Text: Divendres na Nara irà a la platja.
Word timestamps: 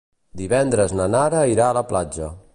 Divendres 0.41 0.95
na 1.01 1.07
Nara 1.17 1.45
irà 1.53 1.69
a 1.71 1.77
la 1.81 1.87
platja. 1.93 2.33